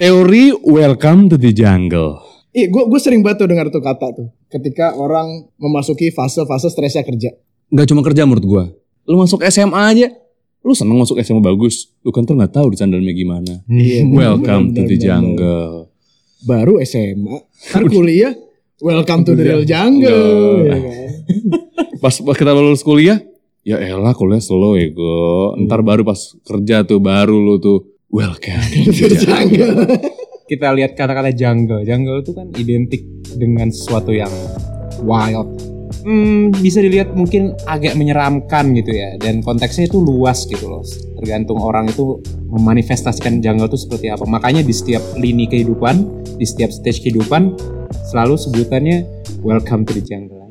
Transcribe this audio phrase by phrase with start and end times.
[0.00, 2.24] Teori welcome to the jungle.
[2.56, 4.32] Iya, gue gue sering banget tuh dengar tuh kata tuh.
[4.48, 7.36] Ketika orang memasuki fase-fase stresnya kerja.
[7.68, 8.64] Nggak cuma kerja menurut gua.
[9.04, 10.08] Lu masuk SMA aja,
[10.64, 11.92] lu seneng masuk SMA bagus.
[12.00, 13.60] Lu kan tuh nggak tahu di sandalnya gimana.
[13.68, 15.72] Iya, bener, Welcome to bener, the bener, jungle.
[16.48, 17.36] Baru SMA,
[17.68, 18.32] ntar kuliah,
[18.80, 20.08] welcome to the real jungle.
[20.08, 20.64] Jungle.
[20.64, 21.08] ya kan?
[22.00, 23.20] Pas, pas kita lulus kuliah,
[23.68, 25.60] ya elah kuliah slow ya gue.
[25.68, 26.16] Ntar baru pas
[26.48, 28.58] kerja tuh baru lu tuh welcome
[28.90, 29.54] to the jungle.
[29.54, 29.86] jungle.
[30.50, 31.86] kita lihat kata-kata jungle.
[31.86, 33.06] Jungle itu kan identik
[33.38, 34.30] dengan sesuatu yang
[35.06, 35.46] wild.
[36.00, 39.14] Hmm, bisa dilihat mungkin agak menyeramkan gitu ya.
[39.22, 40.82] Dan konteksnya itu luas gitu loh.
[41.22, 42.18] Tergantung orang itu
[42.50, 44.26] memanifestasikan jungle itu seperti apa.
[44.26, 46.02] Makanya di setiap lini kehidupan,
[46.34, 47.54] di setiap stage kehidupan,
[48.10, 49.06] selalu sebutannya
[49.46, 50.50] welcome to the jungle.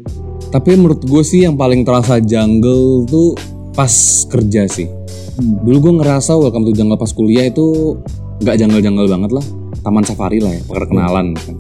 [0.49, 3.35] Tapi menurut gue sih yang paling terasa jungle tuh
[3.75, 3.91] pas
[4.31, 4.98] kerja sih.
[5.39, 7.95] Dulu gue ngerasa welcome to jungle pas kuliah itu
[8.39, 9.45] nggak jungle-jungle banget lah.
[9.79, 11.31] Taman safari lah ya, perkenalan.
[11.33, 11.55] kan.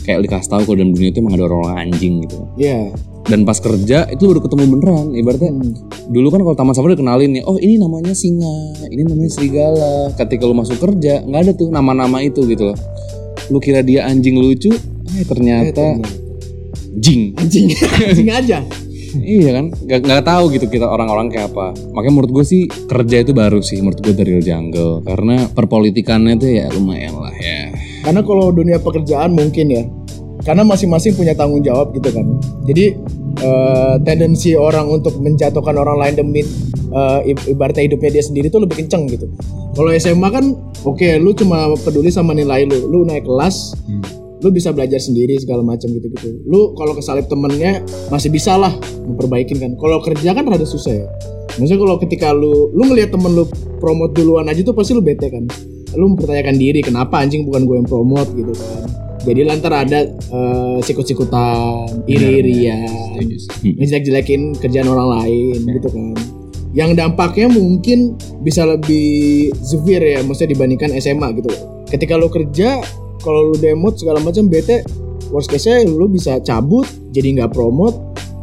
[0.00, 2.36] Kayak dikasih tahu kalau dalam dunia itu emang ada orang anjing gitu.
[2.56, 2.96] Iya.
[3.22, 5.06] Dan pas kerja itu baru ketemu beneran.
[5.12, 5.76] Ibaratnya Hmm.
[6.08, 8.56] dulu kan kalau taman safari dikenalin nih, oh ini namanya singa,
[8.88, 9.92] ini namanya serigala.
[10.14, 12.78] Ketika lu masuk kerja nggak ada tuh nama-nama itu gitu loh.
[13.48, 14.80] Lu kira dia anjing lucu, eh
[15.14, 16.08] Eh, ternyata ternyata.
[16.94, 17.36] jing.
[17.36, 17.66] Anjing,
[18.08, 18.58] anjing aja.
[19.16, 21.72] Iya kan, nggak nggak tahu gitu kita orang-orang kayak apa.
[21.96, 26.50] Makanya menurut gue sih kerja itu baru sih menurut gue dari jungle karena perpolitikannya tuh
[26.52, 27.72] ya lumayan lah ya.
[28.04, 29.82] Karena kalau dunia pekerjaan mungkin ya,
[30.44, 32.26] karena masing-masing punya tanggung jawab gitu kan.
[32.68, 32.84] Jadi
[33.40, 36.42] eh, tendensi orang untuk menjatuhkan orang lain demi
[37.24, 39.28] ib- ibaratnya hidupnya dia sendiri tuh lebih kenceng gitu.
[39.76, 43.76] Kalau SMA kan, oke, lu cuma peduli sama nilai lu, lu naik kelas,
[44.38, 46.46] lu bisa belajar sendiri segala macam gitu-gitu.
[46.46, 48.70] Lu kalau kesalip temennya masih bisa lah
[49.06, 49.74] memperbaikin kan.
[49.74, 51.08] Kalau kerja kan rada susah ya.
[51.58, 53.44] Maksudnya kalau ketika lu lu ngelihat temen lu
[53.82, 55.42] promote duluan aja tuh pasti lu bete kan.
[55.98, 58.86] Lu mempertanyakan diri kenapa anjing bukan gue yang promote gitu kan.
[59.26, 63.18] Jadi lantar ada eh, sikut-sikutan, iri-irian,
[63.60, 66.14] ngejelek-jelekin kerjaan orang lain gitu kan.
[66.70, 68.14] Yang dampaknya mungkin
[68.46, 71.50] bisa lebih severe ya, maksudnya dibandingkan SMA gitu.
[71.90, 72.78] Ketika lu kerja,
[73.20, 74.82] kalau lu demot segala macam bete,
[75.28, 77.96] worst case-nya lu bisa cabut, jadi nggak promote,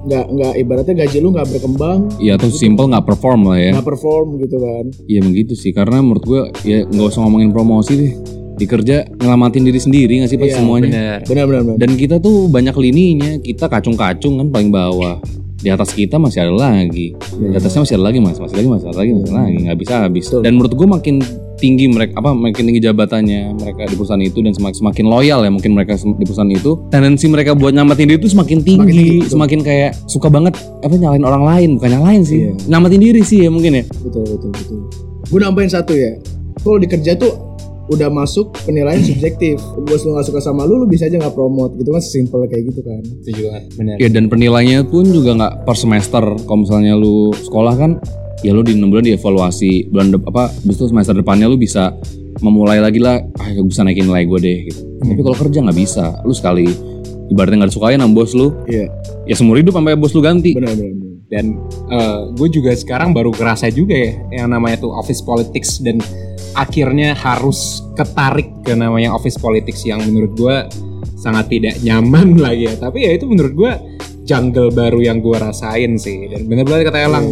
[0.06, 3.72] nggak nggak ibaratnya gaji lu nggak berkembang, Iya atau simple nggak perform lah ya.
[3.74, 4.86] nggak perform gitu kan.
[5.08, 8.14] Iya emang gitu sih karena menurut gue ya nggak usah ngomongin promosi deh.
[8.56, 10.88] Di kerja ngelamatin diri sendiri nggak sih pas Iya, semuanya.
[10.88, 11.18] Bener.
[11.28, 11.62] Benar-benar.
[11.68, 11.78] benar.
[11.82, 15.20] Dan kita tuh banyak lininya, kita kacung-kacung kan paling bawah.
[15.56, 17.16] Di atas kita masih ada lagi.
[17.16, 19.78] Di atasnya masih ada lagi mas, masih lagi, masih ada lagi, masih ada lagi, nggak
[19.80, 20.26] bisa habis.
[20.44, 21.16] Dan menurut gue makin
[21.56, 25.52] tinggi mereka apa makin tinggi jabatannya mereka di perusahaan itu dan semakin semakin loyal ya
[25.52, 29.32] mungkin mereka di perusahaan itu tendensi mereka buat nyamatin diri itu semakin tinggi Semakin tinggi,
[29.32, 32.52] semakin kayak suka banget apa nyalain orang lain bukan nyalain sih.
[32.52, 32.52] Iya.
[32.76, 33.84] nyamatin diri sih ya mungkin ya.
[34.04, 34.80] Betul betul betul.
[35.32, 36.20] Gue nambahin satu ya.
[36.60, 37.55] Kalau di kerja tuh
[37.86, 41.78] udah masuk penilaian subjektif bos lu gak suka sama lu lu bisa aja nggak promote
[41.78, 43.64] gitu kan sesimpel kayak gitu kan Setuju banget.
[43.74, 43.96] Bener.
[43.98, 46.24] Ya dan penilaiannya pun juga nggak per semester.
[46.46, 47.92] Kalau misalnya lu sekolah kan,
[48.46, 49.90] ya lu di enam bulan dievaluasi.
[49.90, 51.90] Bulan dep apa, habis itu semester depannya lu bisa
[52.46, 53.18] memulai lagi lah.
[53.42, 54.58] Ah, gue bisa naikin nilai gue deh.
[54.70, 54.82] Gitu.
[55.02, 56.06] Tapi kalau kerja nggak bisa.
[56.22, 56.70] Lu sekali
[57.34, 58.86] ibaratnya nggak disukain sama bos lu, iya
[59.26, 60.54] ya seumur hidup sampai bos lu ganti.
[60.54, 61.14] benar benar benar.
[61.26, 61.46] dan
[62.38, 65.98] gue juga sekarang baru kerasa juga ya yang namanya tuh office politics dan
[66.56, 70.58] akhirnya harus ketarik ke namanya office politics yang menurut gue
[71.20, 72.76] sangat tidak nyaman lagi ya.
[72.80, 73.72] Tapi ya itu menurut gue
[74.26, 76.32] jungle baru yang gue rasain sih.
[76.32, 77.28] Dan bener-bener kata Elang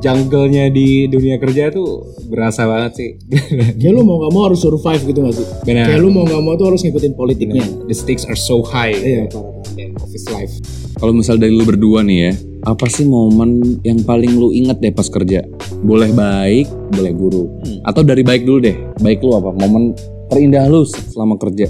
[0.00, 3.10] jungle-nya di dunia kerja tuh berasa banget sih.
[3.80, 5.46] Kayak lu mau nggak mau harus survive gitu gak sih?
[5.66, 5.84] Benar.
[5.90, 7.64] Kayak lu mau nggak mau tuh harus ngikutin politiknya.
[7.90, 9.82] The stakes are so high iya parah parah.
[9.82, 10.54] in office life.
[10.96, 12.32] Kalau misal dari lu berdua nih ya,
[12.66, 15.44] apa sih momen yang paling lu inget deh pas kerja?
[15.80, 17.48] Boleh baik, boleh buruk.
[17.88, 18.76] Atau dari baik dulu deh.
[19.00, 19.52] Baik lu apa?
[19.56, 19.96] Momen
[20.28, 21.68] terindah lu selama kerja?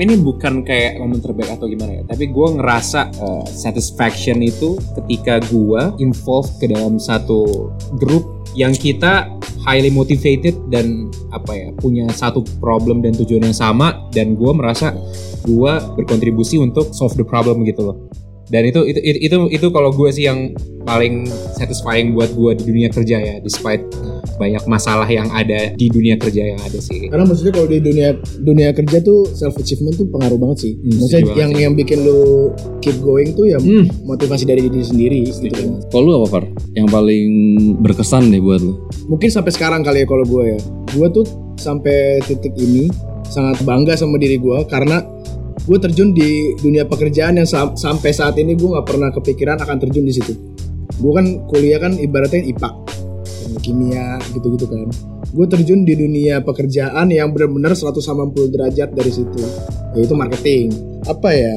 [0.00, 5.42] ini bukan kayak momen terbaik atau gimana ya tapi gue ngerasa uh, satisfaction itu ketika
[5.52, 7.68] gue involved ke dalam satu
[8.00, 9.28] grup yang kita
[9.64, 14.96] highly motivated dan apa ya punya satu problem dan tujuan yang sama dan gue merasa
[15.44, 17.96] gue berkontribusi untuk solve the problem gitu loh
[18.52, 20.52] dan itu itu itu itu, itu kalau gue sih yang
[20.82, 23.80] paling satisfying buat gue di dunia kerja ya despite
[24.34, 28.12] banyak masalah yang ada di dunia kerja yang ada sih karena maksudnya kalau di dunia
[28.38, 31.62] dunia kerja tuh self achievement tuh pengaruh banget sih Hmm, maksudnya yang sih.
[31.62, 33.86] yang bikin lu keep going tuh ya Hmm.
[34.02, 35.78] motivasi dari diri sendiri gitu kan.
[35.88, 36.44] Kalau lu apa Far?
[36.72, 37.28] Yang paling
[37.78, 38.74] berkesan deh buat lu?
[39.04, 40.58] mungkin sampai sekarang kali ya kalau gue ya
[40.90, 41.24] gue tuh
[41.56, 42.90] sampai titik ini
[43.24, 45.00] sangat bangga sama diri gue karena
[45.62, 49.76] gue terjun di dunia pekerjaan yang sam- sampai saat ini gue nggak pernah kepikiran akan
[49.78, 50.34] terjun di situ.
[50.98, 52.70] Gue kan kuliah kan ibaratnya IPA
[53.62, 54.90] kimia gitu-gitu kan.
[55.32, 59.40] Gue terjun di dunia pekerjaan yang benar-benar 180 derajat dari situ
[59.94, 60.72] yaitu marketing.
[61.06, 61.56] Apa ya?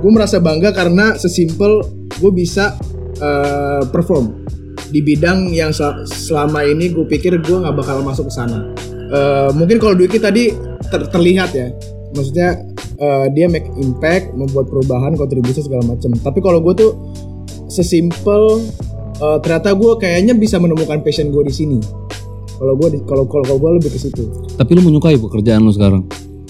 [0.00, 1.80] Gue merasa bangga karena sesimpel
[2.20, 2.76] gue bisa
[3.20, 4.44] uh, perform
[4.90, 8.68] di bidang yang sel- selama ini gue pikir gue nggak bakal masuk ke sana.
[9.10, 10.52] Uh, mungkin kalau Dwiki tadi
[10.92, 11.72] ter- terlihat ya.
[12.10, 12.69] Maksudnya
[13.00, 16.90] uh, dia make impact membuat perubahan kontribusi segala macam tapi kalau gue tuh
[17.66, 18.62] sesimpel
[19.18, 21.78] uh, ternyata gue kayaknya bisa menemukan passion gue di sini
[22.54, 24.24] kalau gue di- kalau kalau gue lebih ke situ
[24.54, 26.04] Tapi lu menyukai pekerjaan lu sekarang?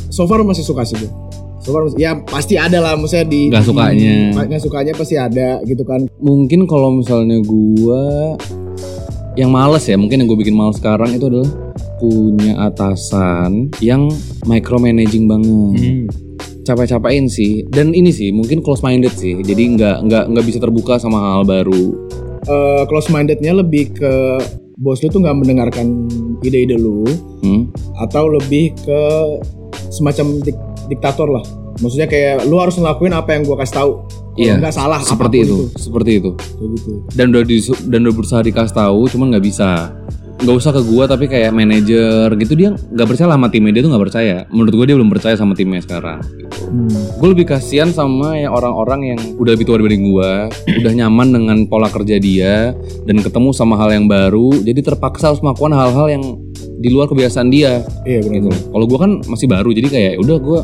[0.09, 1.11] so far masih suka sih gue
[1.59, 4.13] so far masih- ya pasti ada lah maksudnya di Nggak sukanya.
[4.27, 8.35] di- nggak sukanya pasti ada gitu kan Mungkin kalau misalnya gua
[9.33, 11.47] yang males ya, mungkin yang gue bikin males sekarang itu adalah
[11.97, 14.11] punya atasan yang
[14.43, 15.47] micromanaging banget.
[15.79, 16.05] Hmm.
[16.71, 17.67] Capek-capekin sih.
[17.67, 19.35] Dan ini sih mungkin close minded sih.
[19.37, 21.99] Jadi nggak nggak nggak bisa terbuka sama hal baru.
[22.41, 24.13] Eh, close mindednya lebih ke
[24.77, 26.09] bos lu tuh nggak mendengarkan
[26.41, 27.05] ide-ide lu
[27.41, 27.69] Hmm?
[27.99, 29.01] atau lebih ke
[29.91, 30.57] semacam dik-
[30.89, 31.45] diktator lah
[31.77, 33.93] maksudnya kayak lu harus ngelakuin apa yang gua kasih tahu
[34.31, 36.31] kalau Iya, nggak salah Seperti apa pun itu, seperti itu.
[36.33, 39.93] kayak gitu Dan udah disu- dan udah berusaha dikasih tahu, cuman nggak bisa.
[40.41, 43.91] Nggak usah ke gua tapi kayak manajer gitu dia nggak percaya sama timnya dia tuh
[43.93, 44.37] nggak percaya.
[44.49, 46.21] Menurut gua dia belum percaya sama timnya sekarang.
[46.21, 46.49] Gitu.
[47.19, 50.33] gue lebih kasihan sama ya orang-orang yang udah lebih tua dibanding gue
[50.87, 52.71] udah nyaman dengan pola kerja dia
[53.11, 56.25] dan ketemu sama hal yang baru jadi terpaksa harus melakukan hal-hal yang
[56.81, 60.37] di luar kebiasaan dia iya benar gitu kalau gue kan masih baru jadi kayak udah
[60.39, 60.61] gue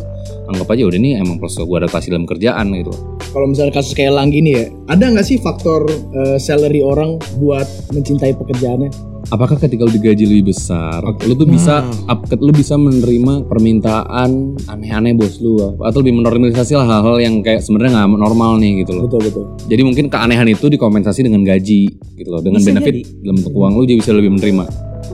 [0.54, 2.92] anggap aja udah nih emang proses gue adaptasi dalam kerjaan gitu
[3.34, 7.66] kalau misalnya kasus kayak Lang gini ya ada nggak sih faktor eh, salary orang buat
[7.92, 13.46] mencintai pekerjaannya apakah ketika lu digaji lebih besar lu tuh bisa up, lu bisa menerima
[13.50, 18.84] permintaan aneh-aneh bos lu atau lebih menormalisasi lah hal-hal yang kayak sebenarnya nggak normal nih
[18.84, 19.04] gitu loh.
[19.08, 19.44] Betul betul.
[19.66, 21.88] Jadi mungkin keanehan itu dikompensasi dengan gaji
[22.18, 23.22] gitu loh, dengan Bisa benefit jadi.
[23.24, 24.64] dalam bentuk uang lu jadi bisa lebih menerima.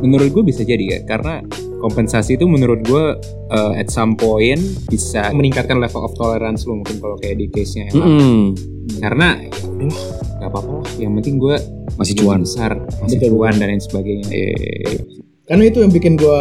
[0.02, 1.44] menurut gue bisa jadi ya karena
[1.82, 3.04] kompensasi itu menurut gue
[3.50, 7.74] uh, at some point bisa meningkatkan level of tolerance lu mungkin kalau kayak di case
[7.76, 8.54] nya Mm-mm.
[9.02, 10.06] karena ya udahlah
[10.38, 11.56] nggak apa-apa lah yang penting gue
[11.98, 12.40] Masih cuan.
[12.46, 13.30] besar masih Betul.
[13.36, 14.96] cuan dan lain sebagainya Eh,
[15.42, 16.40] karena itu yang bikin gua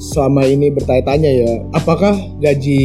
[0.00, 2.80] selama ini bertanya-tanya ya apakah gaji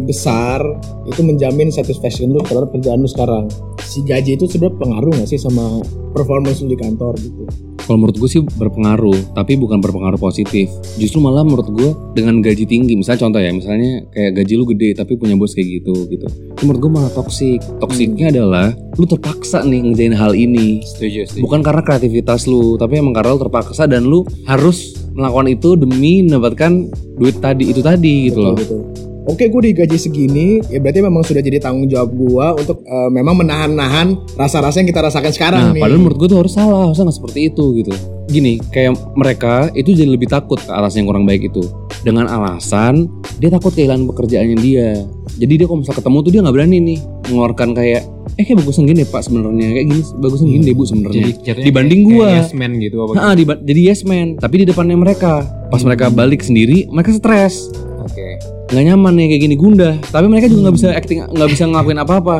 [0.00, 0.62] besar
[1.04, 3.50] itu menjamin satisfaction lu terhadap kerjaan lu sekarang
[3.82, 5.82] si gaji itu sebenarnya pengaruh nggak sih sama
[6.14, 7.44] performance lu di kantor gitu
[7.82, 10.70] Kalau menurut gue sih berpengaruh, tapi bukan berpengaruh positif.
[10.96, 14.88] Justru malah menurut gue dengan gaji tinggi, misalnya contoh ya, misalnya kayak gaji lu gede
[14.94, 16.26] tapi punya bos kayak gitu gitu.
[16.26, 17.60] Itu menurut gue malah toksik.
[17.82, 20.84] Toksiknya adalah lu terpaksa nih ngerjain hal ini.
[20.86, 25.48] setuju setuju Bukan karena kreativitas lu, tapi emang karena lu terpaksa dan lu harus melakukan
[25.52, 26.88] itu demi mendapatkan
[27.20, 28.56] duit tadi itu tadi gitu loh.
[28.56, 29.11] betul.
[29.24, 33.38] Oke, gue digaji segini, ya berarti memang sudah jadi tanggung jawab gua untuk eh, memang
[33.38, 35.78] menahan-nahan rasa-rasa yang kita rasakan sekarang Nah, nih.
[35.80, 37.92] padahal menurut gue tuh harus salah, harusnya nggak seperti itu gitu.
[38.26, 41.62] Gini, kayak mereka itu jadi lebih takut ke atas yang kurang baik itu.
[42.00, 43.06] Dengan alasan
[43.38, 45.06] dia takut kehilangan pekerjaannya dia.
[45.32, 48.02] Jadi dia kalau misal ketemu tuh dia nggak berani nih mengeluarkan kayak
[48.32, 51.24] eh kayak bagusan gini deh pak sebenarnya kayak gini bagusan gini deh bu sebenarnya.
[51.62, 52.26] Dibanding kayak- gua.
[52.26, 55.46] kayak yes man gitu apa Nah, diba- jadi yes man, tapi di depannya mereka.
[55.70, 57.70] Pas mereka balik sendiri, mereka stres.
[58.02, 61.64] oke nggak nyaman nih kayak gini gundah tapi mereka juga nggak bisa acting nggak bisa
[61.68, 62.36] ngelakuin apa-apa.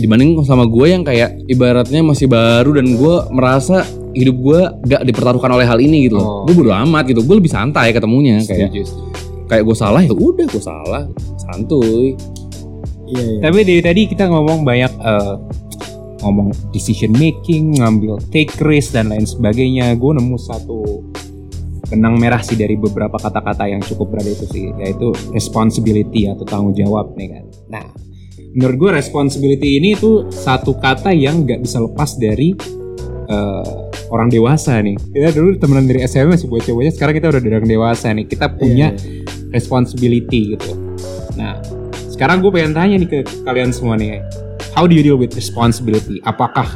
[0.00, 3.84] Dibanding sama gue yang kayak ibaratnya masih baru dan gue merasa
[4.16, 4.60] hidup gue
[4.90, 6.24] gak dipertaruhkan oleh hal ini gitu loh.
[6.24, 6.42] Oh.
[6.48, 7.20] gue bodo amat gitu.
[7.22, 8.74] Gue lebih santai ketemunya kayak
[9.46, 11.04] kayak gue salah ya udah gue salah.
[11.36, 12.16] Santuy.
[13.04, 13.40] Iya, iya.
[13.44, 15.34] Tapi dari tadi kita ngomong banyak eh,
[16.24, 19.92] ngomong decision making, ngambil take risk dan lain sebagainya.
[20.00, 21.04] Gue nemu satu
[21.88, 26.74] benang merah sih dari beberapa kata-kata yang cukup berada itu sih, yaitu responsibility atau tanggung
[26.74, 27.44] jawab nih kan.
[27.68, 27.84] Nah,
[28.56, 32.56] menurut gue responsibility ini tuh satu kata yang nggak bisa lepas dari
[33.28, 33.74] eh,
[34.08, 34.96] orang dewasa nih.
[34.96, 38.24] Kita dulu temenan dari SMA masih bocah-bocah, sekarang kita udah orang dewasa nih.
[38.30, 40.70] Kita punya Iya, responsibility gitu.
[41.38, 41.58] Nah,
[42.10, 44.22] sekarang gue pengen tanya nih ke kalian semua nih,
[44.74, 46.22] how do you deal with responsibility?
[46.26, 46.66] Apakah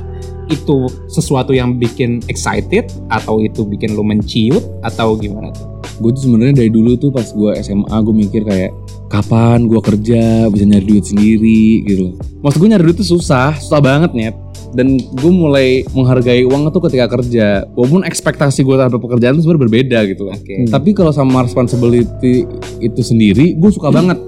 [0.48, 5.78] itu sesuatu yang bikin excited atau itu bikin lo menciut atau gimana tuh?
[5.98, 8.70] gue tuh sebenarnya dari dulu tuh pas gue SMA gue mikir kayak
[9.10, 12.14] kapan gue kerja bisa nyari duit sendiri gitu loh.
[12.44, 14.36] Maksud gue nyari duit tuh susah susah banget net
[14.76, 17.66] dan gue mulai menghargai uang tuh ketika kerja.
[17.74, 20.34] Walaupun ekspektasi gue terhadap pekerjaan itu sebenarnya berbeda gitu loh.
[20.38, 20.70] Oke.
[20.70, 22.46] tapi kalau sama responsibility
[22.78, 24.18] itu sendiri gue suka banget.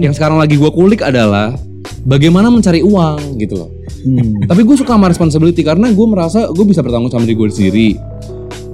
[0.00, 1.52] Yang sekarang lagi gue kulik adalah
[2.06, 4.40] bagaimana mencari uang gitu loh Hmm.
[4.48, 7.88] tapi gue suka sama responsibility karena gue merasa gue bisa bertanggung sama diri gue sendiri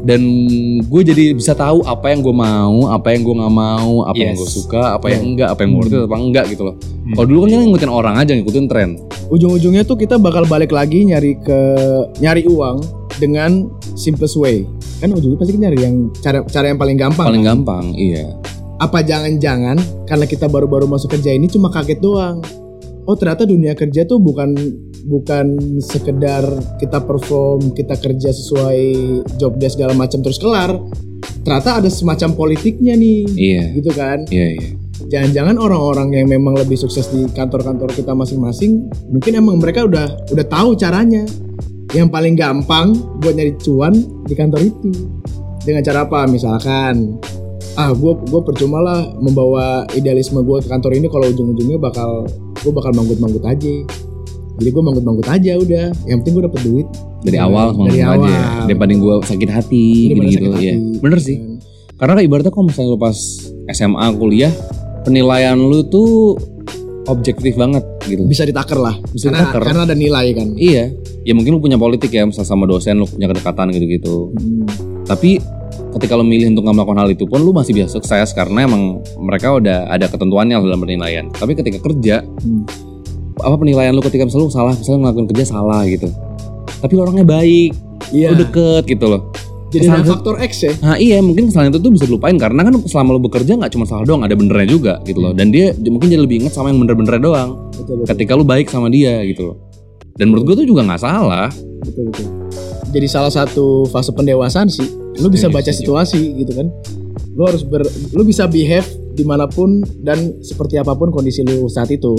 [0.06, 0.22] dan
[0.86, 4.34] gue jadi bisa tahu apa yang gue mau apa yang gue nggak mau apa yang
[4.34, 4.38] Yes.
[4.38, 7.14] gue suka apa yang enggak apa yang gue worth it, apa enggak gitu loh Hmm.
[7.14, 8.90] kalau dulu kan kita ngikutin orang aja ngikutin tren
[9.26, 11.58] Ujung-ujungnya tuh kita bakal balik lagi nyari ke
[12.22, 12.78] nyari uang
[13.18, 13.66] dengan
[13.98, 14.62] simplest way.
[14.96, 17.26] kan ujungnya pasti nyari yang cara cara yang paling gampang.
[17.26, 17.50] Paling kan?
[17.58, 18.32] gampang, iya.
[18.78, 22.38] Apa jangan-jangan karena kita baru-baru masuk kerja ini cuma kaget doang.
[23.02, 24.54] Oh ternyata dunia kerja tuh bukan
[25.06, 26.42] bukan sekedar
[26.82, 28.80] kita perform, kita kerja sesuai
[29.38, 30.74] job desk segala macam terus kelar.
[31.46, 33.64] Ternyata ada semacam politiknya nih, Iya.
[33.78, 34.26] gitu kan.
[34.26, 34.70] Iya, iya.
[35.06, 40.46] Jangan-jangan orang-orang yang memang lebih sukses di kantor-kantor kita masing-masing, mungkin emang mereka udah udah
[40.50, 41.22] tahu caranya.
[41.94, 43.94] Yang paling gampang buat nyari cuan
[44.26, 44.90] di kantor itu.
[45.62, 46.26] Dengan cara apa?
[46.26, 47.14] Misalkan,
[47.78, 52.26] ah gue gue percuma lah membawa idealisme gue ke kantor ini kalau ujung-ujungnya bakal
[52.58, 53.74] gue bakal manggut-manggut aja.
[54.56, 55.86] Jadi gue manggut-manggut aja udah.
[56.04, 56.86] Yang penting gue dapet duit.
[57.22, 58.24] Dari awal dari awal.
[58.24, 58.44] aja ya.
[58.64, 60.74] Daripada gue sakit hati Daripada sakit ya.
[60.74, 60.98] hati.
[60.98, 61.36] Bener sih.
[61.96, 63.18] Karena kayak ibaratnya kalau misalnya lu pas
[63.66, 64.52] SMA kuliah,
[65.02, 66.36] penilaian lu tuh
[67.06, 68.22] objektif banget gitu.
[68.24, 68.96] Bisa ditaker lah.
[69.08, 69.62] Bisa karena, ditaker.
[69.62, 70.48] karena ada nilai kan.
[70.54, 70.84] Iya,
[71.22, 74.34] ya mungkin lu punya politik ya, misal sama dosen lu punya kedekatan gitu-gitu.
[74.34, 74.66] Hmm.
[75.06, 75.38] Tapi
[75.96, 79.00] ketika lu milih untuk nggak melakukan hal itu pun lu masih bisa sukses karena emang
[79.16, 81.26] mereka udah ada ketentuannya dalam penilaian.
[81.30, 82.66] Tapi ketika kerja, Hmm.
[83.40, 86.08] Apa penilaian lu ketika misalnya lu salah, misalnya ngelakuin kerja salah gitu.
[86.80, 87.70] Tapi lu orangnya baik,
[88.10, 88.32] Iya.
[88.32, 89.22] lu deket gitu loh.
[89.66, 90.72] Jadi ada faktor X ya.
[90.78, 93.84] Nah iya mungkin kesalahan itu tuh bisa dilupain karena kan selama lu bekerja nggak cuma
[93.84, 95.34] salah doang, ada benernya juga gitu loh.
[95.34, 97.58] Dan dia mungkin jadi lebih inget sama yang bener-bener doang.
[97.74, 98.06] Betul betul.
[98.14, 99.56] Ketika lu baik sama dia gitu loh.
[100.16, 101.50] Dan menurut gue tuh juga nggak salah.
[101.82, 102.26] betul betul
[102.86, 104.86] jadi salah satu fase pendewasaan sih
[105.20, 105.80] lu bisa Setuju, baca setuju.
[105.84, 106.66] situasi gitu kan
[107.36, 111.66] lu harus ber lu bisa behave di mana pun dan seperti apa pun kondisi lu
[111.72, 112.12] saat itu.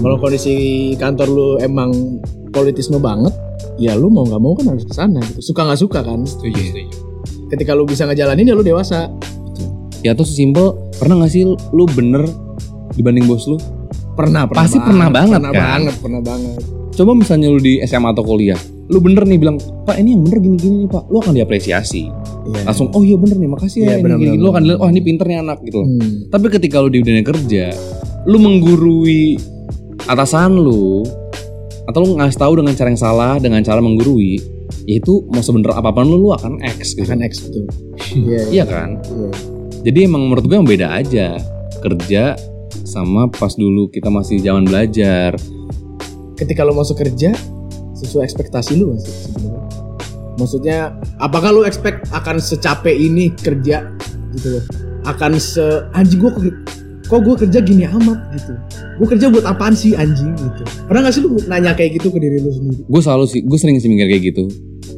[0.00, 0.54] Kalau kondisi
[0.96, 2.18] kantor lu emang
[2.50, 3.30] politisme banget
[3.76, 5.44] ya lu mau nggak mau kan harus ke sana gitu.
[5.44, 6.24] Suka nggak suka kan?
[6.24, 6.96] Setuju, setuju.
[7.52, 9.12] ketika lu bisa ngejalanin ya lu dewasa.
[10.04, 12.28] Ya tuh sesimpel pernah gak sih lu bener
[12.92, 13.56] dibanding bos lu?
[14.14, 15.62] pernah pernah Pasti pernah banget, pernah kan?
[15.66, 16.60] banget pernah banget.
[16.94, 19.56] Coba misalnya lu di SMA atau kuliah, lu bener nih bilang,
[19.88, 22.04] Pak ini yang bener gini-gini nih Pak, lu akan diapresiasi.
[22.44, 22.60] Iya.
[22.68, 24.80] Langsung, oh iya bener nih, makasih ya, Iya, ini bener, gini, bener, Lu akan dilihat,
[24.84, 25.80] oh ini pinter nih anak gitu.
[25.80, 26.10] Hmm.
[26.28, 27.64] Tapi ketika lu di dunia kerja,
[28.28, 29.40] lu menggurui
[30.04, 31.00] atasan lu,
[31.84, 34.36] atau lu ngasih tahu dengan cara yang salah, dengan cara menggurui,
[34.84, 37.08] itu mau sebener apa pun lu, lu akan X gitu.
[37.08, 37.64] akan X betul
[38.28, 39.00] iya Iya kan?
[39.00, 39.28] iya.
[39.84, 41.36] Jadi emang menurut gue yang beda aja
[41.80, 42.36] kerja
[42.84, 45.36] sama pas dulu kita masih zaman belajar.
[46.34, 47.30] ketika lo masuk kerja
[47.94, 49.62] sesuai ekspektasi lu nggak sih sebenarnya?
[50.34, 50.78] Maksudnya
[51.22, 53.86] apakah lu expect akan secapek ini kerja
[54.34, 54.64] gitu loh?
[55.06, 55.62] Akan se
[55.94, 56.34] anjing gua
[57.04, 58.18] kok gue kerja gini amat?
[58.34, 58.52] gitu.
[58.98, 60.34] Gue kerja buat apaan sih anjing?
[60.34, 60.62] gitu.
[60.88, 62.82] Pernah gak sih lu nanya kayak gitu ke diri lu sendiri?
[62.88, 64.44] Gue selalu sih, gue sering sih mikir kayak gitu.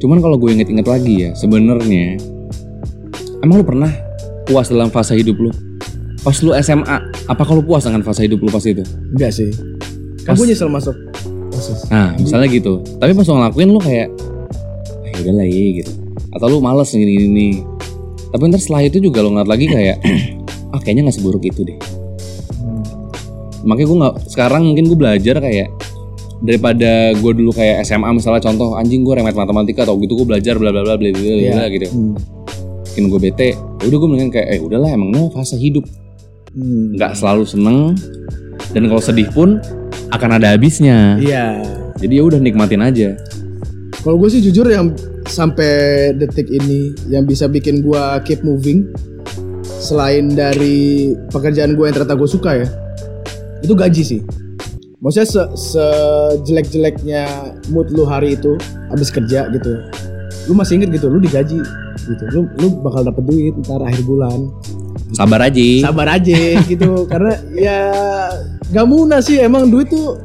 [0.00, 2.16] Cuman kalau gue inget-inget lagi ya, sebenarnya
[3.42, 3.90] emang lu pernah
[4.46, 5.50] puas dalam fase hidup lu?
[6.22, 8.86] Pas lu SMA, apakah lu puas dengan fase hidup lu pas itu?
[9.12, 9.50] enggak sih.
[10.26, 10.94] Gue nyesel masuk
[11.66, 12.78] osis Nah, misalnya gitu.
[12.96, 14.08] Tapi pas lu ngelakuin lu kayak,
[14.86, 15.92] ah udah lah ya gitu.
[16.30, 17.66] Atau lu males gini-gini.
[18.30, 19.96] Tapi ntar setelah itu juga lu ngeliat lagi kayak,
[20.74, 21.78] ah kayaknya nggak seburuk itu deh.
[22.56, 22.82] Hmm.
[23.64, 25.68] makanya gue nggak sekarang mungkin gue belajar kayak
[26.38, 30.54] daripada gue dulu kayak SMA misalnya contoh anjing gue remet matematika atau gitu gue belajar
[30.54, 32.14] bla bla bla bla bla bla bla gitu Hmm.
[32.86, 35.82] bikin gue bete ya udah gue mendingan kayak eh udahlah emang ini fase hidup
[36.52, 36.94] Hmm.
[36.94, 37.78] nggak selalu seneng
[38.70, 39.58] dan kalau sedih pun
[40.16, 41.60] akan ada habisnya iya
[42.00, 43.16] jadi ya udah nikmatin aja
[44.06, 44.94] Kalau gue sih jujur yang
[45.26, 48.86] sampai detik ini yang bisa bikin gue keep moving
[49.66, 52.66] selain dari pekerjaan gue yang ternyata gue suka ya
[53.66, 54.20] itu gaji sih.
[55.02, 57.22] Maksudnya se sejelek-jeleknya
[57.74, 58.56] mood lu hari itu
[58.88, 59.76] habis kerja gitu,
[60.48, 61.60] lu masih inget gitu, lu digaji
[62.06, 64.48] gitu, lu lu bakal dapet duit ntar akhir bulan.
[65.14, 67.78] sabar aja Sabar aja gitu karena ya
[68.68, 70.18] gak muna sih emang duit tuh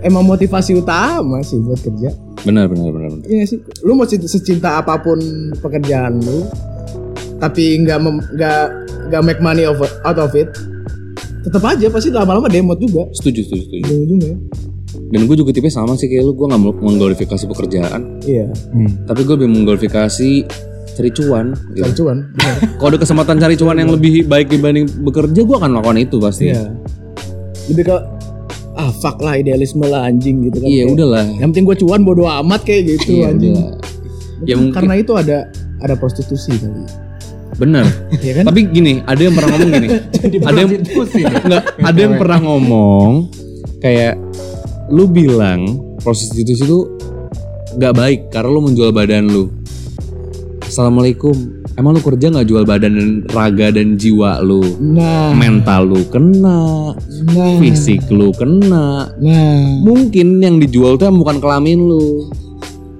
[0.00, 2.10] emang motivasi utama sih buat kerja.
[2.40, 3.26] benar benar benar benar.
[3.26, 5.18] Iya sih, lu mau cinta- secinta apa pun
[5.56, 6.46] pekerjaan lu,
[7.36, 8.60] tapi nggak mem- nggak
[9.08, 10.46] nggak make money of, out of it,
[11.40, 14.36] tetap aja pasti lama-lama demot juga setuju setuju setuju ujung-ujungnya.
[15.08, 18.46] dan gue juga tipe sama sih kayak lu gue nggak mau mengglorifikasi pekerjaan Iya,
[19.02, 20.30] tapi gue lebih mengglorifikasi
[20.92, 21.80] cari cuan gitu.
[21.80, 22.18] cari cuan.
[22.32, 22.54] benar.
[22.76, 26.50] Kalau ada kesempatan cari cuan yang lebih baik dibanding bekerja, gue akan melakukan itu pasti.
[26.50, 26.70] Iya.
[27.68, 27.96] Lebih ke
[28.78, 30.68] ah fuck lah idealisme lah anjing gitu kan.
[30.70, 31.24] Iya, Kayak, udahlah.
[31.34, 33.54] Yang penting gue cuan bodo amat kayak gitu Iya, anjing.
[33.54, 33.70] udah.
[34.46, 35.38] Ya, Mungkin karena itu ada
[35.82, 36.86] ada prostitusi kali.
[37.58, 37.82] Bener.
[38.24, 38.44] Iya kan?
[38.46, 39.88] Tapi gini, ada yang pernah ngomong gini.
[40.48, 40.70] ada yang
[41.50, 43.10] nggak, ada yang pernah ngomong
[43.82, 44.14] kayak
[44.88, 45.60] lu bilang
[46.00, 46.78] prostitusi itu
[47.76, 49.50] nggak baik karena lu menjual badan lu.
[50.62, 51.34] Assalamualaikum.
[51.78, 54.58] Emang lu kerja nggak jual badan dan raga dan jiwa lu?
[54.82, 56.90] Nah, Mental lu kena,
[57.30, 62.26] nah, fisik lu kena, Nah, mungkin yang dijual tuh bukan kelamin lu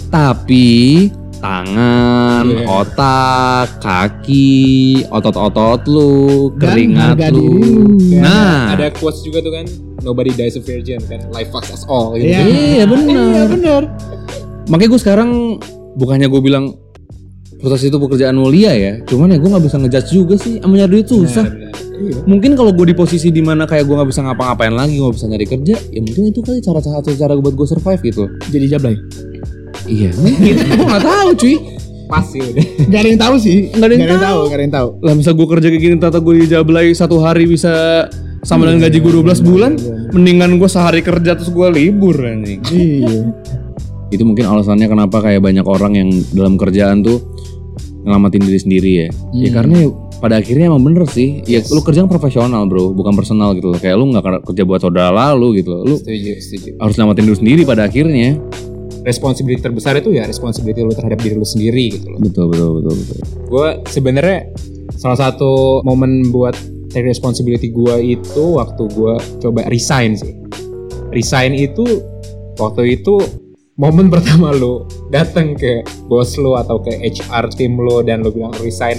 [0.08, 2.64] tapi tangan, Iya.
[2.66, 6.14] otak, kaki, otot-otot lu,
[6.54, 7.50] Dan keringat lu.
[7.50, 8.18] diri.
[8.18, 9.66] Nah, Ada quotes juga tuh kan,
[10.00, 12.14] nobody dies a virgin kan, life fucks us all.
[12.14, 12.30] Gitu.
[12.30, 13.26] Iya, Iya, benar.
[13.26, 13.82] Iya benar.
[14.66, 15.30] makanya gue sekarang
[15.94, 16.78] bukannya gue bilang
[17.58, 20.90] proses itu pekerjaan mulia ya, cuman ya gue nggak bisa ngejudge juga sih, sama nyari
[20.94, 21.46] duit susah.
[21.46, 22.24] Benar, benar.
[22.30, 25.26] Mungkin kalau gue di posisi di mana kayak gue nggak bisa ngapa-ngapain lagi, nggak bisa
[25.26, 28.24] nyari kerja, ya mungkin itu kali cara satu cara buat gue survive gitu.
[28.54, 28.94] Jadi jablay.
[29.90, 30.54] Iya, mungkin.
[30.78, 31.56] gue nggak tahu cuy.
[32.08, 32.66] Pas sih udah.
[32.88, 33.58] Gak ada yang tahu sih.
[33.74, 34.40] Nggak ada yang Nggak tahu.
[34.40, 34.88] Gak ada yang tahu.
[35.04, 37.72] Lah bisa gue kerja kayak gini, tata gue dijablay satu hari bisa
[38.46, 39.72] sama dengan gaji gue 12 bulan,
[40.14, 42.62] mendingan gue sehari kerja terus gue libur anjing.
[42.70, 43.34] Iya.
[44.08, 47.20] Itu mungkin alasannya kenapa kayak banyak orang yang dalam kerjaan tuh
[48.04, 49.08] ngelamatin diri sendiri ya.
[49.34, 49.88] Ya karena ya
[50.18, 51.42] pada akhirnya emang bener sih.
[51.46, 53.78] Ya lu kerja yang profesional bro, bukan personal gitu loh.
[53.78, 55.82] Kayak lu nggak kerja buat saudara lu gitu loh.
[55.86, 56.70] Lu Setuju, setuju.
[56.78, 58.38] harus ngelamatin diri sendiri pada akhirnya.
[59.06, 62.18] Responsibility terbesar itu ya responsibility lu terhadap diri lu sendiri gitu loh.
[62.20, 63.18] Betul betul betul betul.
[63.48, 64.38] Gue sebenarnya
[64.98, 66.52] salah satu momen buat
[66.90, 70.34] take responsibility gue itu waktu gue coba resign sih.
[71.14, 72.04] Resign itu
[72.58, 73.22] waktu itu
[73.78, 78.50] momen pertama lu datang ke bos lu atau ke HR tim lu dan lu bilang
[78.58, 78.98] resign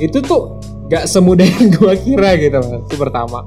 [0.00, 0.56] itu tuh
[0.88, 2.58] gak semudah yang gue kira gitu.
[2.58, 3.44] Itu pertama.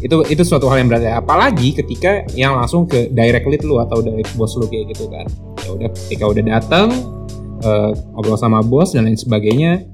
[0.00, 1.12] Itu itu suatu hal yang berat ya.
[1.20, 5.28] Apalagi ketika yang langsung ke direct lead lu atau direct bos lu kayak gitu kan.
[5.64, 6.88] Ya udah ketika udah datang
[7.60, 9.84] eh, ngobrol sama bos dan lain sebagainya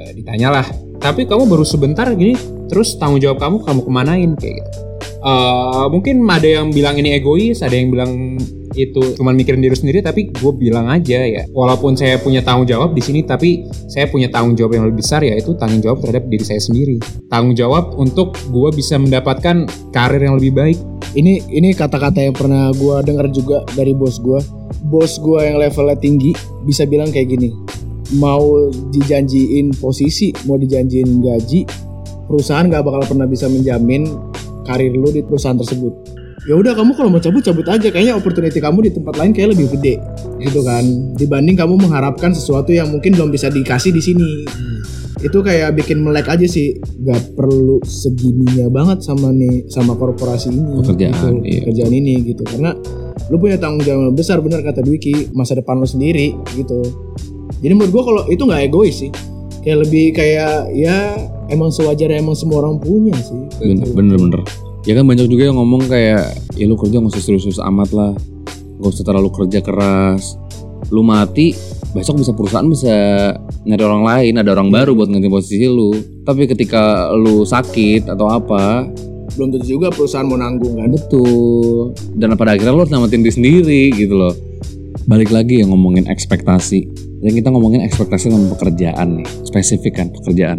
[0.00, 0.64] eh, ditanyalah
[0.98, 2.34] tapi kamu baru sebentar gini
[2.66, 4.88] terus tanggung jawab kamu kamu kemanain kayak gitu
[5.18, 8.38] Eh, mungkin ada yang bilang ini egois ada yang bilang
[8.78, 12.94] itu cuman mikirin diri sendiri tapi gue bilang aja ya walaupun saya punya tanggung jawab
[12.94, 16.44] di sini tapi saya punya tanggung jawab yang lebih besar yaitu tanggung jawab terhadap diri
[16.46, 20.78] saya sendiri tanggung jawab untuk gue bisa mendapatkan karir yang lebih baik
[21.16, 24.44] Ini ini kata-kata yang pernah gua dengar juga dari bos gua.
[24.92, 26.36] Bos gua yang levelnya tinggi
[26.68, 27.48] bisa bilang kayak gini.
[28.20, 31.64] Mau dijanjiin posisi, mau dijanjiin gaji,
[32.28, 34.04] perusahaan nggak bakal pernah bisa menjamin
[34.68, 36.17] karir lu di perusahaan tersebut.
[36.48, 37.92] Ya udah kamu kalau mau cabut cabut aja.
[37.92, 40.00] Kayaknya opportunity kamu di tempat lain kayak lebih gede,
[40.40, 40.80] gitu kan.
[41.20, 44.48] Dibanding kamu mengharapkan sesuatu yang mungkin belum bisa dikasih di sini.
[45.20, 46.72] Itu kayak bikin melek aja sih.
[47.04, 50.80] Gak perlu segininya banget sama nih sama korporasi ini.
[50.80, 51.60] Pekerjaan, gitu, iya.
[51.68, 52.42] pekerjaan ini gitu.
[52.48, 52.72] Karena
[53.28, 56.80] lu punya tanggung jawab besar benar kata Dwiki masa depan lu sendiri gitu.
[57.60, 59.12] Jadi menurut gua kalau itu nggak egois sih.
[59.60, 61.12] Kayak lebih kayak ya
[61.52, 63.36] emang sewajarnya emang semua orang punya sih.
[63.60, 64.67] Bener bener bener.
[64.86, 68.12] Ya kan banyak juga yang ngomong kayak ya lu kerja nggak usah serius-serius amat lah.
[68.78, 70.38] Gak usah terlalu kerja keras.
[70.94, 71.50] Lu mati
[71.90, 72.94] besok bisa perusahaan bisa
[73.66, 75.90] nyari orang lain, ada orang baru buat ganti posisi lu.
[76.22, 78.86] Tapi ketika lu sakit atau apa,
[79.36, 80.90] Belum tentu juga perusahaan mau nanggung kan.
[80.90, 81.94] betul.
[82.18, 84.34] Dan pada akhirnya lu harus namatin diri sendiri gitu loh.
[85.06, 86.90] Balik lagi yang ngomongin ekspektasi.
[87.22, 90.58] Dan kita ngomongin ekspektasi tentang pekerjaan nih, spesifik kan pekerjaan.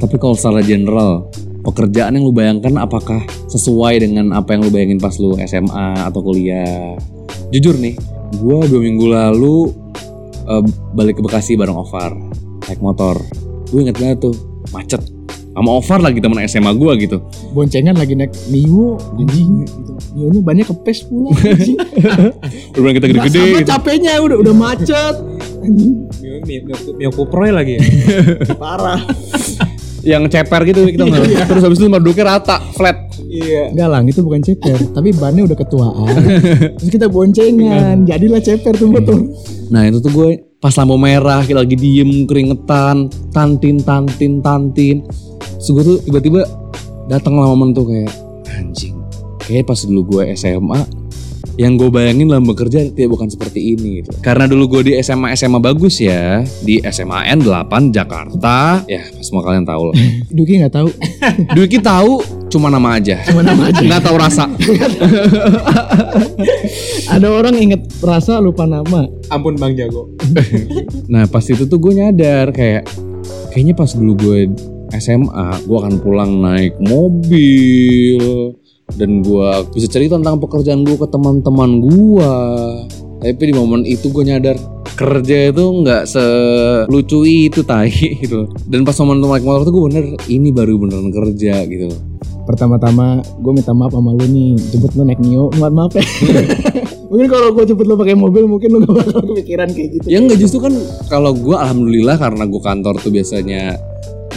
[0.00, 1.28] Tapi kalau secara general,
[1.62, 6.20] pekerjaan yang lu bayangkan apakah sesuai dengan apa yang lu bayangin pas lu SMA atau
[6.22, 6.94] kuliah?
[7.50, 7.96] Jujur nih,
[8.38, 9.72] gua dua minggu lalu
[10.46, 10.62] eh,
[10.94, 12.12] balik ke Bekasi bareng Ovar,
[12.68, 13.16] naik motor.
[13.68, 14.34] Gue inget banget tuh,
[14.72, 15.00] macet.
[15.58, 17.18] Sama Ovar lagi temen SMA gua gitu.
[17.50, 19.92] Boncengan lagi naik Mio anjing gitu.
[20.14, 21.76] Mio-nya banyak kepes pula anjing.
[22.76, 23.68] Udah bilang kita gede-gede Sama gitu.
[23.68, 25.14] capeknya udah udah macet.
[25.58, 26.58] Anjing Mio, Mio,
[26.94, 27.82] Mio, Mio lagi ya
[28.62, 29.02] parah.
[30.08, 31.44] Yang ceper gitu kita nggak.
[31.44, 32.96] Terus habis itu merduknya rata, flat.
[33.28, 36.16] iya Enggak lang, itu bukan ceper, tapi bannya udah ketuaan.
[36.80, 39.20] Terus kita boncengan, jadilah ceper tuh motor.
[39.68, 45.06] Nah itu tuh gue pas lampu merah kita lagi diem keringetan tantin tantin tantin
[45.58, 46.42] Terus gue tuh tiba-tiba
[47.06, 48.10] datang lah momen tuh kayak
[48.58, 48.98] anjing
[49.38, 50.82] kayak pas dulu gue SMA
[51.58, 54.14] yang gue bayangin dalam bekerja tidak bukan seperti ini gitu.
[54.22, 59.66] Karena dulu gue di SMA SMA bagus ya di SMAN 8 Jakarta ya semua kalian
[59.66, 59.96] tahu lah.
[60.38, 60.88] Duki nggak tahu,
[61.58, 63.18] Dwiki tahu cuma nama aja.
[63.26, 63.82] cuma nama aja.
[63.82, 64.46] Nggak tahu rasa.
[67.18, 69.10] Ada orang inget rasa lupa nama.
[69.28, 70.08] ampun bang jago
[71.12, 72.88] Nah pas itu tuh gue nyadar kayak
[73.52, 74.38] kayaknya pas dulu gue
[74.96, 78.56] SMA gue akan pulang naik mobil
[78.96, 82.32] dan gue bisa cerita tentang pekerjaan gue ke teman-teman gue.
[83.18, 84.54] Tapi di momen itu gue nyadar
[84.94, 87.90] kerja itu nggak selucu itu tai
[88.22, 88.48] gitu.
[88.64, 91.92] Dan pas momen naik motor tuh gue bener ini baru beneran kerja gitu.
[92.48, 96.00] Pertama-tama gue minta maaf sama lu nih, jemput lu naik Mio, mohon maaf ya.
[97.12, 100.06] mungkin kalau gue jemput lu pakai mobil mungkin lu gak bakal kepikiran kayak gitu.
[100.08, 100.72] Ya enggak justru kan
[101.12, 103.76] kalau gue alhamdulillah karena gue kantor tuh biasanya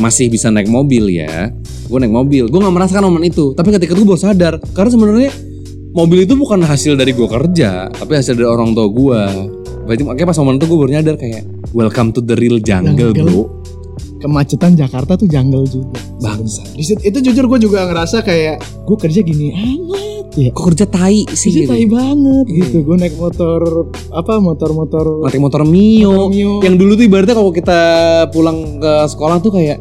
[0.02, 1.54] masih bisa naik mobil ya.
[1.86, 3.54] Gue naik mobil, gue nggak merasakan momen itu.
[3.54, 5.32] Tapi ketika itu gue baru sadar karena sebenarnya
[5.94, 9.22] mobil itu bukan hasil dari gue kerja, tapi hasil dari orang tua gue.
[9.86, 11.44] Berarti makanya pas momen itu gue baru nyadar kayak
[11.78, 13.46] welcome to the real jungle, Jungle.
[13.46, 13.62] bro.
[14.22, 15.98] Kemacetan Jakarta tuh jungle juga.
[16.22, 16.62] Bangsa.
[16.78, 19.50] Itu jujur gue juga ngerasa kayak gue kerja gini
[20.34, 20.50] ya.
[20.50, 21.72] Kok kerja tai sih Sih gitu.
[21.72, 22.56] tai banget Iya.
[22.62, 22.78] gitu.
[22.84, 23.62] Gue naik motor
[24.10, 26.28] apa motor-motor Mati motor Mio.
[26.28, 26.54] Motor Mio.
[26.62, 27.80] Yang dulu tuh ibaratnya kalau kita
[28.30, 29.78] pulang ke sekolah tuh kayak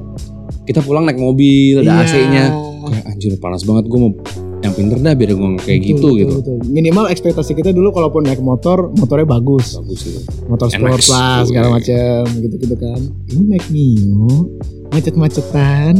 [0.62, 2.04] kita pulang naik mobil, ada Iya.
[2.04, 2.44] AC-nya.
[2.80, 4.12] Kayak anjir panas banget gue mau
[4.60, 6.34] yang pinter dah biar gue kayak Betul, gitu betul, gitu.
[6.36, 6.56] betul.
[6.68, 9.74] Minimal ekspektasi kita dulu kalaupun naik motor, motornya bagus.
[9.74, 10.20] Bagus gitu.
[10.46, 13.00] Motor sport lah segala macam gitu-gitu kan.
[13.26, 14.52] Ini naik Mio,
[14.90, 15.94] macet-macetan.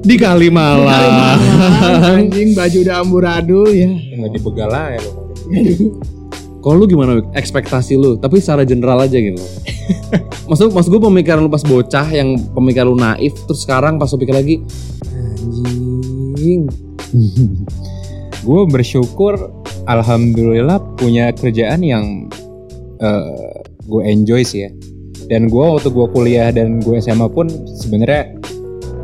[0.00, 1.40] Di Kalimalang.
[2.00, 3.90] anjing baju udah amburadul ya.
[3.90, 5.12] Nggak dibegal lah ya lo.
[6.60, 8.16] Kalau lu gimana ekspektasi lu?
[8.20, 9.40] Tapi secara general aja gitu.
[10.48, 14.18] maksud maksud gue pemikiran lu pas bocah yang pemikiran lu naif terus sekarang pas lu
[14.20, 14.56] pikir lagi
[15.10, 16.68] anjing.
[18.46, 19.36] gue bersyukur
[19.84, 22.28] alhamdulillah punya kerjaan yang
[23.90, 24.70] gue enjoy sih ya
[25.30, 27.46] dan gue waktu gue kuliah dan gue SMA pun
[27.80, 28.34] sebenarnya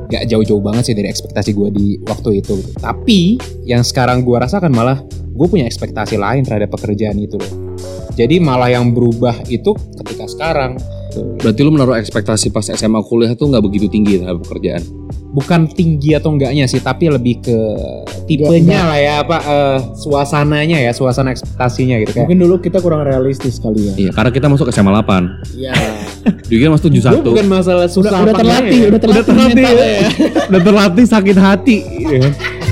[0.07, 2.73] gak jauh-jauh banget sih dari ekspektasi gue di waktu itu gitu.
[2.79, 7.53] tapi yang sekarang gue rasakan malah gue punya ekspektasi lain terhadap pekerjaan itu loh
[8.17, 10.81] jadi malah yang berubah itu ketika sekarang
[11.17, 14.85] Berarti lu menaruh ekspektasi pas SMA kuliah tuh nggak begitu tinggi terhadap pekerjaan.
[15.37, 17.59] bukan tinggi atau enggaknya sih tapi lebih ke
[18.25, 23.05] tipenya lah ya apa eh, suasananya ya suasana ekspektasinya gitu kayak Mungkin dulu kita kurang
[23.05, 23.95] realistis kali ya.
[24.01, 25.61] Iya, karena kita masuk SMA 8.
[25.61, 25.73] Iya.
[26.47, 27.03] Dikira masuk 71.
[27.17, 28.87] Gue bukan masalah susah Udah, udah terlatih, ya.
[28.89, 30.09] udah terlatih, mentalnya ya.
[30.51, 31.77] Udah terlatih sakit hati.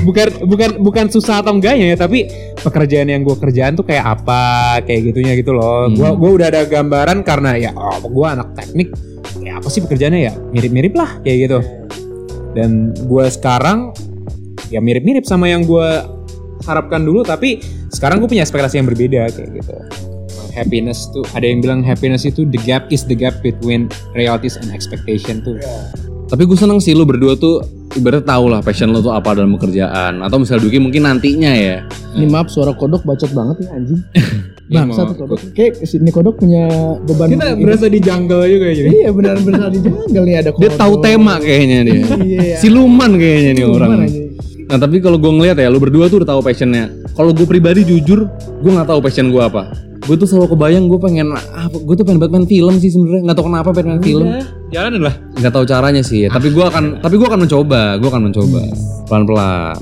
[0.01, 4.43] bukan bukan bukan susah atau enggaknya ya tapi pekerjaan yang gue kerjaan tuh kayak apa
[4.85, 5.97] kayak gitunya gitu loh Hmm.
[5.97, 8.93] gue gua udah ada gambaran karena ya oh gue anak teknik
[9.41, 11.59] ya apa sih pekerjaannya ya mirip-mirip lah kayak gitu
[12.53, 13.97] dan gue sekarang
[14.69, 15.89] ya mirip-mirip sama yang gue
[16.63, 17.57] harapkan dulu tapi
[17.89, 19.73] sekarang gue punya ekspektasi yang berbeda kayak gitu
[20.55, 24.71] happiness tuh ada yang bilang happiness itu the gap is the gap between realities and
[24.71, 25.59] expectation tuh
[26.25, 27.61] Tapi gue seneng sih lu berdua tuh
[27.93, 30.25] ibaratnya tau lah passion lu tuh apa dalam pekerjaan.
[30.25, 31.85] Atau misalnya Duki mungkin nantinya ya.
[32.17, 34.01] Ini maaf suara kodok bacot banget ya anjing.
[34.65, 35.39] Iya, Bangsa mau tuh kodok.
[35.53, 36.65] Kayak ini kodok punya
[37.05, 37.29] beban.
[37.37, 40.61] kita berasa di jungle juga jadi Iya benar-benar di jungle nih ada kodok.
[40.65, 42.01] Dia tahu tema kayaknya dia.
[42.17, 42.55] Iya.
[42.57, 43.89] Siluman kayaknya nih orang.
[44.09, 44.25] Anjing?
[44.65, 46.89] Nah tapi kalau gue ngeliat ya, lu berdua tuh udah tahu passionnya.
[47.13, 48.25] Kalau gue pribadi jujur,
[48.65, 49.69] gue nggak tahu passion gue apa.
[50.05, 51.73] Gue tuh selalu kebayang gue pengen apa?
[51.81, 53.21] Gue tuh pengen banget main film sih sebenarnya.
[53.25, 54.27] Nggak tahu kenapa pengen main film.
[54.69, 56.25] jalanin lah Nggak tahu caranya sih.
[56.25, 56.29] Ya.
[56.29, 57.97] Tapi gue akan, tapi gue akan mencoba.
[57.97, 58.61] Gue akan mencoba
[59.09, 59.77] pelan pelan.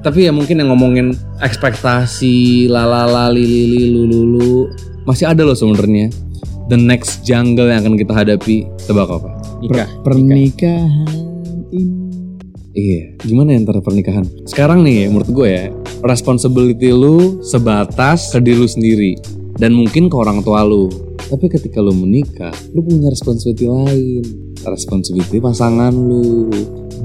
[0.00, 1.12] Tapi ya mungkin yang ngomongin
[1.44, 4.56] ekspektasi, lalala, lili, lulu, lulu,
[5.04, 6.08] masih ada loh sebenarnya.
[6.72, 9.34] The next jungle yang akan kita hadapi, tebak apa?
[9.60, 11.10] nikah Pernikahan
[11.74, 12.06] ini.
[12.76, 14.28] Iya, gimana ya antara pernikahan?
[14.46, 15.64] Sekarang nih, menurut gue ya,
[16.06, 19.16] responsibility lu sebatas ke diri lu sendiri
[19.56, 20.88] dan mungkin ke orang tua lu.
[21.26, 24.24] Tapi ketika lu menikah, lu punya responsibility lain.
[24.66, 26.50] Responsibility pasangan lu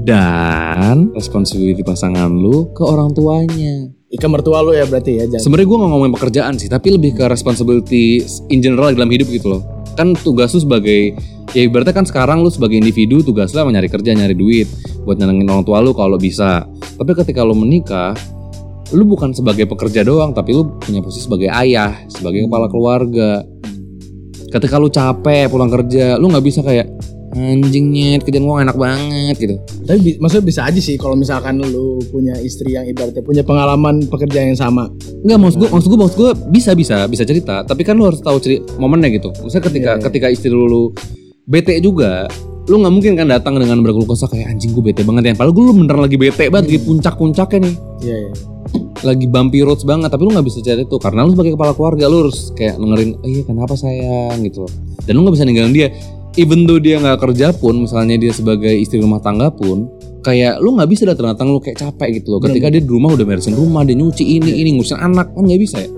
[0.02, 3.86] dan responsibility pasangan lu ke orang tuanya.
[4.12, 5.24] Ika mertua lu ya berarti ya.
[5.24, 5.42] Jangan.
[5.46, 8.20] Sebenarnya gue nggak ngomongin pekerjaan sih, tapi lebih ke responsibility
[8.52, 9.62] in general dalam hidup gitu loh.
[9.96, 11.16] Kan tugas lu sebagai
[11.56, 14.68] ya ibaratnya kan sekarang lu sebagai individu tugas lu nyari kerja, nyari duit
[15.06, 16.68] buat nyenengin orang tua lu kalau bisa.
[16.98, 18.12] Tapi ketika lu menikah,
[18.92, 23.40] lu bukan sebagai pekerja doang, tapi lu punya posisi sebagai ayah, sebagai kepala keluarga.
[24.52, 26.92] Ketika lu capek pulang kerja, lu nggak bisa kayak
[27.32, 29.56] anjing nyet kerjaan gua nggak enak banget gitu.
[29.88, 34.04] Tapi bi- maksudnya bisa aja sih kalau misalkan lu punya istri yang ibaratnya punya pengalaman
[34.04, 34.92] pekerjaan yang sama.
[35.24, 37.64] Enggak maksud gue, maksud gue, maksud gue bisa bisa bisa cerita.
[37.64, 39.32] Tapi kan lu harus tahu ceri momennya gitu.
[39.32, 40.04] Maksudnya ketika Iya, iya.
[40.04, 40.82] ketika istri lu, lu
[41.48, 42.28] bete juga,
[42.70, 45.34] lu nggak mungkin kan datang dengan berkeluh kesah kayak anjing gue bete banget ya.
[45.34, 48.32] Padahal gue lu beneran lagi bete banget, lagi puncak-puncaknya nih, Iya iya.
[49.02, 50.14] lagi bumpy roads banget.
[50.14, 53.10] Tapi lu nggak bisa cerita itu karena lu sebagai kepala keluarga lu harus kayak dengerin,
[53.18, 54.62] oh, iya kenapa sayang gitu.
[54.66, 54.72] loh.
[55.02, 55.88] Dan lu nggak bisa ninggalin dia.
[56.38, 59.90] Even though dia nggak kerja pun, misalnya dia sebagai istri rumah tangga pun,
[60.22, 62.40] kayak lu nggak bisa datang-datang lu kayak capek gitu loh.
[62.40, 65.60] Ketika dia di rumah udah beresin rumah, dia nyuci ini ini ngurusin anak kan nggak
[65.60, 65.90] bisa ya.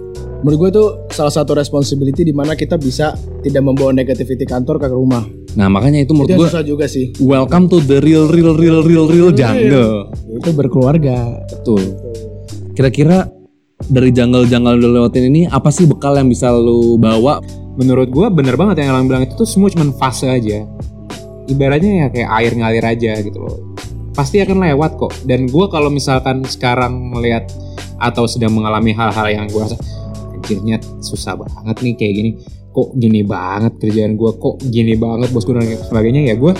[0.42, 4.88] Menurut gue itu salah satu responsibility di mana kita bisa tidak membawa negativity kantor ke
[4.90, 5.43] rumah.
[5.54, 7.14] Nah makanya itu menurut gue susah juga sih.
[7.22, 10.10] welcome to the real real real real real jungle.
[10.34, 11.42] Itu berkeluarga.
[11.46, 11.82] Betul.
[12.74, 13.30] Kira-kira
[13.86, 17.38] dari jungle-jungle udah lewatin ini apa sih bekal yang bisa lu bawa?
[17.74, 20.62] menurut gua bener banget yang Elang bilang itu tuh semua cuma fase aja
[21.50, 23.58] ibaratnya ya kayak air ngalir aja gitu loh
[24.14, 27.50] pasti akan lewat kok dan gua kalau misalkan sekarang melihat
[27.98, 29.76] atau sedang mengalami hal-hal yang gua rasa
[30.30, 32.30] anjirnya susah banget nih kayak gini
[32.74, 36.52] kok gini banget kerjaan gua kok gini banget bosku dan sebagainya ya gua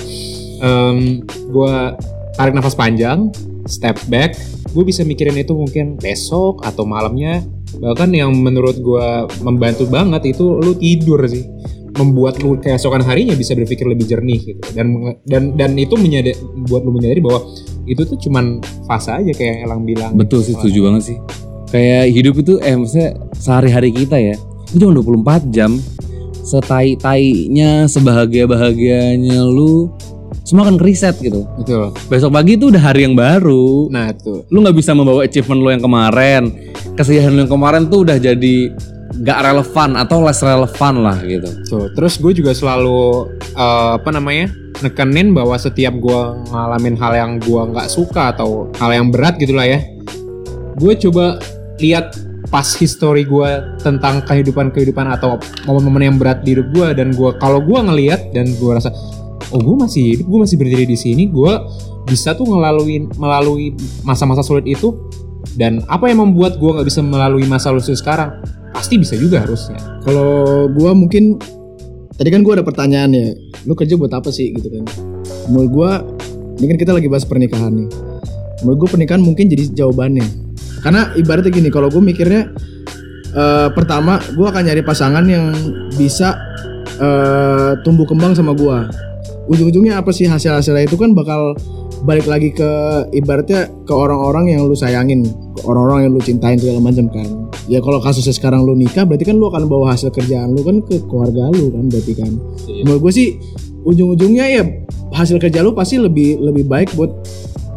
[0.62, 1.98] em, gua
[2.38, 3.34] tarik nafas panjang
[3.66, 4.38] step back
[4.74, 7.40] gue bisa mikirin itu mungkin besok atau malamnya
[7.78, 11.42] bahkan yang menurut gua membantu banget itu lu tidur sih
[11.94, 16.34] membuat lu keesokan harinya bisa berpikir lebih jernih gitu dan dan dan itu menyadari
[16.66, 17.46] buat lu menyadari bahwa
[17.84, 21.18] itu tuh cuman fase aja kayak Elang bilang Betul sih, setuju banget sih.
[21.68, 24.36] Kayak hidup itu eh maksudnya sehari-hari kita ya.
[24.72, 25.76] Itu cuma 24 jam.
[26.44, 29.88] Setai-tainya, sebahagia-bahagianya lu
[30.44, 31.48] semua akan reset gitu.
[31.56, 33.88] betul Besok pagi itu udah hari yang baru.
[33.88, 36.52] nah tuh Lu nggak bisa membawa achievement lu yang kemarin.
[37.00, 38.56] Kesedihan lu yang kemarin tuh udah jadi
[39.24, 41.48] gak relevan atau less relevan lah gitu.
[41.70, 44.52] Tuh, terus gue juga selalu eh, apa namanya
[44.82, 49.64] nekenin bahwa setiap gue ngalamin hal yang gue nggak suka atau hal yang berat gitulah
[49.64, 49.80] ya,
[50.76, 51.38] gue coba
[51.78, 52.18] lihat
[52.54, 53.50] pas history gue
[53.82, 58.30] tentang kehidupan kehidupan atau momen-momen yang berat di hidup gue dan gue kalau gue ngelihat
[58.30, 58.94] dan gue rasa
[59.50, 61.52] oh gue masih hidup gue masih berdiri di sini gue
[62.06, 63.74] bisa tuh melalui melalui
[64.06, 64.94] masa-masa sulit itu
[65.58, 68.38] dan apa yang membuat gue nggak bisa melalui masa sulit sekarang
[68.74, 71.38] pasti bisa juga harusnya Kalau gua mungkin
[72.18, 73.32] tadi kan gua ada pertanyaan ya,
[73.64, 74.84] lu kerja buat apa sih gitu kan?
[75.48, 75.90] Menurut gua
[76.60, 77.88] ini kan kita lagi bahas pernikahan nih.
[78.60, 80.43] Menurut gua pernikahan mungkin jadi jawabannya.
[80.84, 82.52] Karena ibaratnya gini, kalau gue mikirnya
[83.34, 85.50] eh, pertama gua akan nyari pasangan yang
[85.98, 86.38] bisa
[86.98, 88.86] eh, tumbuh kembang sama gua.
[89.44, 91.52] Ujung-ujungnya apa sih hasil-hasilnya itu kan bakal
[92.04, 92.70] balik lagi ke
[93.12, 95.24] ibaratnya ke orang-orang yang lu sayangin,
[95.56, 97.28] ke orang-orang yang lu cintain segala macam kan.
[97.68, 100.80] Ya kalau kasusnya sekarang lu nikah berarti kan lu akan bawa hasil kerjaan lu kan
[100.84, 102.32] ke keluarga lu kan berarti kan.
[102.84, 103.28] Menurut gue sih
[103.84, 104.62] ujung-ujungnya ya
[105.12, 107.12] hasil kerja lu pasti lebih lebih baik buat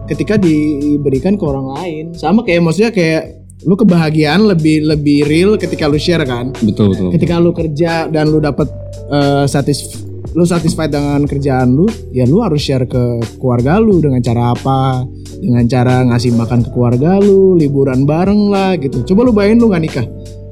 [0.08, 2.06] ketika diberikan ke orang lain.
[2.16, 6.54] Sama kayak maksudnya kayak lu kebahagiaan lebih lebih real ketika lu share kan.
[6.64, 7.10] Betul betul.
[7.14, 8.70] Ketika lu kerja dan lu dapat
[9.12, 14.22] eh, satis lu satisfied dengan kerjaan lu, ya lu harus share ke keluarga lu dengan
[14.22, 15.02] cara apa?
[15.38, 19.02] Dengan cara ngasih makan ke keluarga lu, liburan bareng lah gitu.
[19.02, 20.06] Coba lu bayangin lu gak nikah.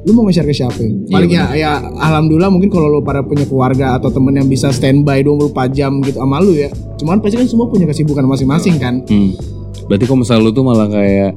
[0.06, 0.78] Lu mau nge-share ke siapa?
[1.10, 5.26] Paling ya, ya alhamdulillah mungkin kalau lu pada punya keluarga atau temen yang bisa standby
[5.26, 6.70] 24 jam gitu sama lu ya.
[6.96, 9.02] Cuman pasti kan semua punya kesibukan masing-masing kan.
[9.10, 9.34] Hmm.
[9.86, 11.34] Berarti kalau misalnya lu tuh malah kayak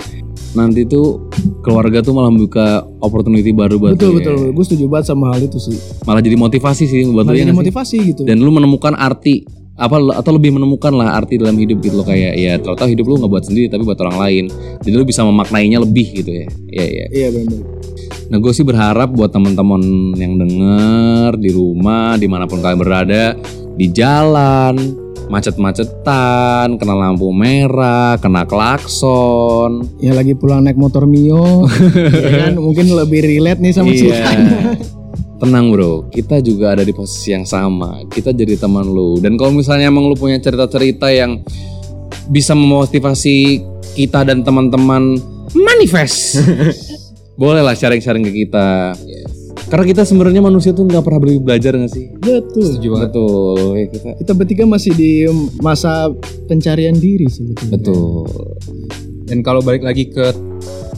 [0.52, 1.28] nanti tuh
[1.60, 4.32] keluarga tuh malah membuka opportunity baru buat Betul lu ya.
[4.32, 4.38] betul.
[4.52, 5.76] Gue setuju banget sama hal itu sih.
[6.04, 7.60] Malah jadi motivasi sih buat lu Malah ya jadi nggak sih?
[7.64, 8.20] motivasi gitu.
[8.28, 12.34] Dan lu menemukan arti apa atau lebih menemukan lah arti dalam hidup gitu loh kayak
[12.34, 14.44] ya ternyata hidup lu nggak buat sendiri tapi buat orang lain.
[14.84, 16.46] Jadi lu bisa memaknainya lebih gitu ya.
[16.68, 17.06] Iya iya.
[17.08, 17.60] Iya benar.
[18.28, 19.80] Nah gue sih berharap buat teman-teman
[20.14, 23.32] yang denger di rumah di mana pun kalian berada
[23.72, 24.76] di jalan
[25.28, 31.68] macet-macetan kena lampu merah kena klakson Ya lagi pulang naik motor Mio,
[32.24, 33.96] ya kan mungkin lebih relate nih sama Iya.
[33.98, 34.76] ceritanya.
[35.38, 38.02] Tenang bro, kita juga ada di posisi yang sama.
[38.04, 39.22] Kita jadi teman lu.
[39.22, 41.38] Dan kalau misalnya emang lu punya cerita-cerita yang
[42.26, 43.62] bisa memotivasi
[43.94, 45.14] kita dan teman-teman
[45.54, 46.42] manifest,
[47.38, 48.98] boleh lah sharing-sharing ke kita.
[49.68, 52.06] Karena kita sebenarnya manusia tuh nggak pernah berhenti belajar nggak sih?
[52.18, 52.62] Betul.
[52.66, 54.08] setuju banget Betul, ya kita.
[54.18, 55.12] Kita bertiga masih di
[55.62, 56.10] masa
[56.50, 57.78] pencarian diri sebetulnya.
[57.78, 58.26] Betul.
[59.28, 60.32] Dan kalau balik lagi ke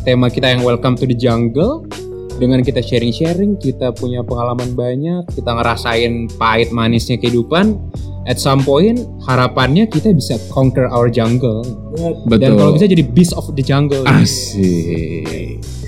[0.06, 1.82] tema kita yang welcome to the jungle,
[2.38, 7.76] dengan kita sharing-sharing, kita punya pengalaman banyak, kita ngerasain pahit manisnya kehidupan.
[8.24, 11.66] At some point, harapannya kita bisa conquer our jungle.
[12.30, 12.38] Betul.
[12.38, 14.06] Dan kalau bisa jadi beast of the jungle.
[14.06, 15.79] Asik.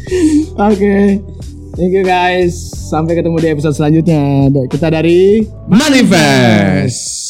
[0.58, 1.22] Oke.
[1.72, 2.52] Thank you guys.
[2.92, 4.52] Sampai ketemu di episode selanjutnya.
[4.68, 7.21] Kita dari Manifest.